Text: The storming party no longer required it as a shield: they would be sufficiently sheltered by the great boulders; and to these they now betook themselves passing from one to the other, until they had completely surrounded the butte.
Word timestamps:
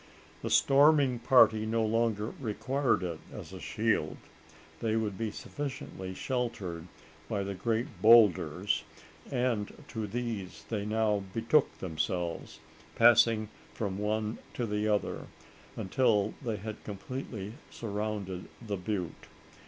The 0.41 0.49
storming 0.49 1.19
party 1.19 1.63
no 1.63 1.85
longer 1.85 2.33
required 2.39 3.03
it 3.03 3.19
as 3.31 3.53
a 3.53 3.59
shield: 3.59 4.17
they 4.79 4.95
would 4.95 5.15
be 5.15 5.29
sufficiently 5.29 6.15
sheltered 6.15 6.87
by 7.29 7.43
the 7.43 7.53
great 7.53 8.01
boulders; 8.01 8.83
and 9.29 9.71
to 9.89 10.07
these 10.07 10.65
they 10.69 10.87
now 10.87 11.21
betook 11.35 11.77
themselves 11.77 12.59
passing 12.95 13.49
from 13.75 13.99
one 13.99 14.39
to 14.55 14.65
the 14.65 14.87
other, 14.87 15.27
until 15.75 16.33
they 16.43 16.55
had 16.57 16.83
completely 16.83 17.53
surrounded 17.69 18.45
the 18.59 18.77
butte. 18.77 19.27